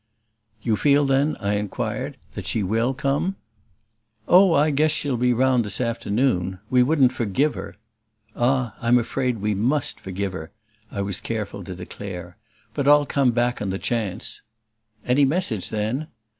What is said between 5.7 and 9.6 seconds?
afternoon. We wouldn't forgive her!" "Ah, I'm afraid we